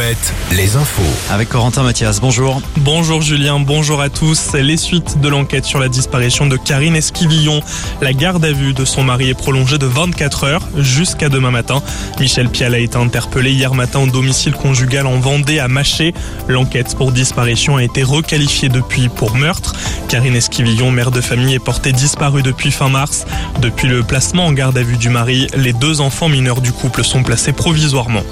Alouette, 0.00 0.32
les 0.52 0.76
infos. 0.76 1.02
Avec 1.30 1.50
Corentin 1.50 1.82
Mathias, 1.82 2.20
bonjour. 2.20 2.62
Bonjour 2.78 3.20
Julien, 3.20 3.60
bonjour 3.60 4.00
à 4.00 4.08
tous. 4.08 4.54
Les 4.54 4.78
suites 4.78 5.20
de 5.20 5.28
l'enquête 5.28 5.66
sur 5.66 5.78
la 5.78 5.88
disparition 5.88 6.46
de 6.46 6.56
Karine 6.56 6.96
Esquivillon. 6.96 7.60
La 8.00 8.14
garde 8.14 8.42
à 8.46 8.52
vue 8.52 8.72
de 8.72 8.86
son 8.86 9.02
mari 9.02 9.28
est 9.28 9.34
prolongée 9.34 9.76
de 9.76 9.84
24 9.84 10.44
heures 10.44 10.66
jusqu'à 10.78 11.28
demain 11.28 11.50
matin. 11.50 11.82
Michel 12.18 12.48
Pial 12.48 12.74
a 12.74 12.78
été 12.78 12.96
interpellé 12.96 13.52
hier 13.52 13.74
matin 13.74 14.00
au 14.00 14.06
domicile 14.06 14.54
conjugal 14.54 15.06
en 15.06 15.18
Vendée 15.18 15.58
à 15.58 15.68
Maché. 15.68 16.14
L'enquête 16.48 16.94
pour 16.96 17.12
disparition 17.12 17.76
a 17.76 17.82
été 17.82 18.02
requalifiée 18.02 18.70
depuis 18.70 19.10
pour 19.10 19.34
meurtre. 19.34 19.74
Karine 20.08 20.36
Esquivillon, 20.36 20.90
mère 20.90 21.10
de 21.10 21.20
famille, 21.20 21.54
est 21.54 21.58
portée 21.58 21.92
disparue 21.92 22.42
depuis 22.42 22.70
fin 22.70 22.88
mars. 22.88 23.26
Depuis 23.60 23.88
le 23.88 24.02
placement 24.02 24.46
en 24.46 24.52
garde 24.52 24.78
à 24.78 24.82
vue 24.82 24.96
du 24.96 25.10
mari, 25.10 25.48
les 25.56 25.74
deux 25.74 26.00
enfants 26.00 26.30
mineurs 26.30 26.62
du 26.62 26.72
couple 26.72 27.04
sont 27.04 27.22
placés 27.22 27.52
provisoirement. 27.52 28.22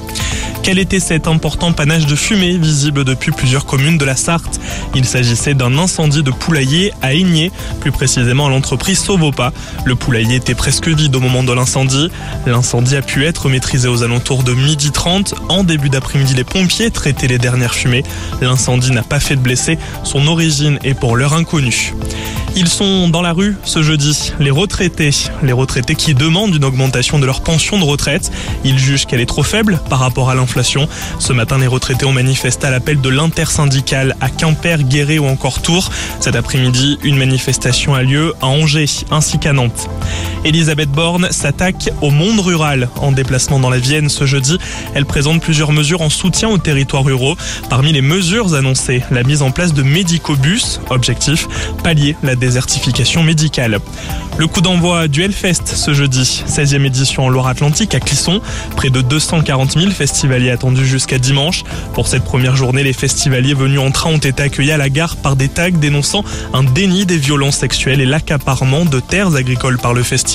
Quel 0.62 0.79
était 0.79 1.01
cet 1.01 1.29
important 1.29 1.73
panache 1.73 2.07
de 2.07 2.15
fumée 2.15 2.59
visible 2.59 3.05
depuis 3.05 3.33
plusieurs 3.33 3.65
communes 3.65 3.97
de 3.97 4.05
la 4.05 4.17
Sarthe 4.17 4.61
Il 4.95 5.05
s'agissait 5.07 5.55
d'un 5.55 5.79
incendie 5.79 6.23
de 6.23 6.31
poulailler 6.31 6.93
à 7.01 7.15
Aigné, 7.15 7.51
plus 7.81 7.91
précisément 7.91 8.47
à 8.47 8.51
l'entreprise 8.51 8.98
Sauvopa. 8.98 9.53
Le 9.84 9.95
poulailler 9.95 10.37
était 10.37 10.55
presque 10.55 10.89
vide 10.89 11.17
au 11.17 11.21
moment 11.21 11.43
de 11.43 11.53
l'incendie. 11.53 12.11
L'incendie 12.47 12.97
a 12.97 13.03
pu 13.03 13.25
être 13.25 13.48
maîtrisé 13.48 13.89
aux 13.89 14.03
alentours 14.03 14.43
de 14.43 14.53
midi 14.53 14.91
30. 14.91 15.34
En 15.48 15.65
début 15.65 15.89
d'après-midi, 15.89 16.34
les 16.34 16.45
pompiers 16.45 16.91
traitaient 16.91 17.29
les 17.29 17.39
dernières 17.39 17.75
fumées. 17.75 18.03
L'incendie 18.43 18.91
n'a 18.91 19.03
pas 19.03 19.20
fait 19.20 19.37
de 19.37 19.41
blessés. 19.41 19.79
Son 20.05 20.27
origine 20.27 20.79
est 20.84 20.95
pour 20.95 21.17
l'heure 21.17 21.34
inconnue. 21.34 21.95
Ils 22.57 22.69
sont 22.69 23.09
dans 23.09 23.23
la 23.23 23.33
rue 23.33 23.57
ce 23.65 23.83
jeudi, 23.83 24.33
les 24.41 24.51
retraités. 24.51 25.11
Les 25.43 25.52
retraités 25.52 25.95
qui 25.95 26.15
demandent 26.15 26.55
une 26.55 26.65
augmentation 26.65 27.19
de 27.19 27.27
leur 27.27 27.41
pension 27.41 27.79
de 27.79 27.84
retraite. 27.84 28.30
Ils 28.65 28.79
jugent 28.79 29.06
qu'elle 29.06 29.20
est 29.20 29.27
trop 29.27 29.43
faible 29.43 29.80
par 29.89 30.01
rapport 30.01 30.30
à 30.30 30.34
l'inflation. 30.34 30.89
Ce 31.19 31.33
matin, 31.33 31.59
les 31.59 31.67
retraités 31.67 32.06
ont 32.06 32.12
manifesté 32.12 32.67
à 32.67 32.70
l'appel 32.70 33.00
de 33.00 33.09
l'intersyndicale 33.09 34.17
à 34.20 34.28
Quimper, 34.31 34.83
Guéret 34.84 35.19
ou 35.19 35.27
encore 35.27 35.62
Tours. 35.62 35.91
Cet 36.20 36.37
après-midi, 36.37 36.98
une 37.03 37.17
manifestation 37.17 37.95
a 37.95 38.03
lieu 38.03 38.34
à 38.41 38.47
Angers 38.47 39.05
ainsi 39.11 39.39
qu'à 39.39 39.53
Nantes. 39.53 39.89
Elisabeth 40.44 40.91
Borne 40.91 41.28
s'attaque 41.31 41.91
au 42.00 42.11
monde 42.11 42.41
rural 42.41 42.89
en 43.00 43.12
déplacement 43.12 43.58
dans 43.58 43.70
la 43.70 43.78
Vienne 43.78 44.08
ce 44.08 44.25
jeudi. 44.25 44.58
Elle 44.94 45.05
présente 45.05 45.42
plusieurs 45.42 45.72
mesures 45.72 46.00
en 46.00 46.11
soutien 46.11 46.48
aux 46.48 46.58
territoires 46.58 47.05
ruraux. 47.05 47.36
Parmi 47.69 47.92
les 47.92 48.03
mesures 48.03 48.55
annoncées, 48.55 49.03
la 49.11 49.25
mise 49.25 49.42
en 49.42 49.50
place 49.50 49.75
de 49.75 49.83
médicobus. 49.83 50.81
Objectif, 50.91 51.48
pallier 51.83 52.16
la 52.22 52.36
désertification 52.36 53.22
médicale. 53.22 53.81
Le 54.39 54.47
coup 54.47 54.61
d'envoi 54.61 55.09
du 55.09 55.25
Hellfest 55.25 55.66
ce 55.66 55.92
jeudi, 55.92 56.44
16e 56.48 56.84
édition 56.84 57.25
en 57.25 57.28
Loire-Atlantique 57.28 57.94
à 57.97 58.00
Clisson. 58.00 58.41
Près 58.77 58.91
de 58.91 59.00
240 59.00 59.72
000 59.72 59.91
festivaliers 59.91 60.50
attendus 60.50 60.86
jusqu'à 60.86 61.19
dimanche. 61.19 61.64
Pour 61.94 62.06
cette 62.06 62.22
première 62.22 62.55
journée, 62.55 62.84
les 62.84 62.92
festivaliers 62.92 63.55
venus 63.55 63.81
en 63.81 63.91
train 63.91 64.11
ont 64.11 64.19
été 64.19 64.41
accueillis 64.44 64.70
à 64.70 64.77
la 64.77 64.91
gare 64.91 65.16
par 65.16 65.34
des 65.34 65.48
tags 65.48 65.70
dénonçant 65.70 66.22
un 66.55 66.62
déni 66.62 67.06
des 67.06 67.16
violences 67.16 67.56
sexuelles 67.56 68.00
et 68.00 68.06
l'accaparement 68.06 68.84
de 68.84 69.00
terres 69.00 69.34
agricoles 69.34 69.78
par 69.78 69.92
le 69.92 70.05
festival. 70.05 70.28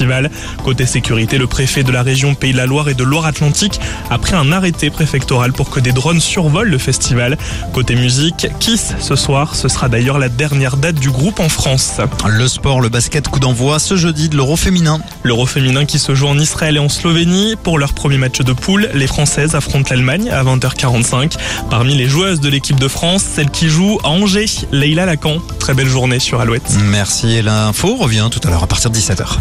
Côté 0.64 0.86
sécurité, 0.86 1.38
le 1.38 1.46
préfet 1.46 1.84
de 1.84 1.92
la 1.92 2.02
région 2.02 2.34
Pays 2.34 2.52
de 2.52 2.58
la 2.58 2.66
Loire 2.66 2.90
et 2.90 2.96
de 2.96 3.04
Loire-Atlantique 3.04 3.80
a 4.10 4.18
pris 4.18 4.34
un 4.34 4.52
arrêté 4.52 4.90
préfectoral 4.90 5.54
pour 5.54 5.70
que 5.70 5.80
des 5.80 5.92
drones 5.92 6.20
survolent 6.20 6.70
le 6.70 6.78
festival. 6.78 7.38
Côté 7.74 7.96
musique, 7.96 8.48
Kiss 8.60 8.94
ce 9.00 9.16
soir, 9.16 9.56
ce 9.56 9.68
sera 9.68 9.90
d'ailleurs 9.90 10.18
la 10.18 10.30
dernière 10.30 10.78
date 10.78 10.96
du 10.96 11.12
groupe 11.12 11.40
en 11.40 11.50
France. 11.50 12.02
Le 12.28 12.48
sport, 12.48 12.82
le 12.82 12.90
basket, 12.90 13.28
coup 13.28 13.40
d'envoi 13.40 13.78
ce 13.78 13.96
jeudi 13.96 14.30
de 14.30 14.36
l'Euro 14.36 14.56
féminin. 14.56 15.00
L'Euro 15.24 15.46
féminin 15.46 15.86
qui 15.86 16.00
se 16.00 16.16
joue 16.16 16.28
en 16.28 16.40
Israël 16.40 16.78
et 16.78 16.80
en 16.80 16.90
Slovénie. 16.90 17.56
Pour 17.62 17.78
leur 17.78 17.94
premier 17.94 18.18
match 18.18 18.40
de 18.40 18.54
poule, 18.54 18.90
les 18.94 19.08
Françaises 19.08 19.54
affrontent 19.54 19.90
l'Allemagne 19.92 20.30
à 20.32 20.44
20h45. 20.44 21.36
Parmi 21.70 21.96
les 21.96 22.08
joueuses 22.08 22.40
de 22.40 22.50
l'équipe 22.50 22.80
de 22.80 22.88
France, 22.88 23.24
celle 23.24 23.52
qui 23.52 23.70
joue 23.70 24.00
à 24.04 24.10
Angers, 24.10 24.46
Leila 24.72 25.06
Lacan. 25.06 25.38
Très 25.63 25.74
belle 25.74 25.88
journée 25.88 26.19
sur 26.19 26.41
Alouette. 26.41 26.75
Merci 26.84 27.35
et 27.35 27.41
l'info 27.41 27.96
revient 27.96 28.28
tout 28.29 28.41
à 28.44 28.50
l'heure 28.50 28.63
à 28.63 28.68
partir 28.68 28.90
de 28.90 28.97
17h. 28.97 29.38